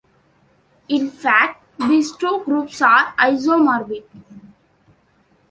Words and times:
In 0.87 1.11
fact, 1.11 1.63
these 1.77 2.17
two 2.17 2.41
groups 2.43 2.81
are 2.81 3.13
isomorphic. 3.19 4.03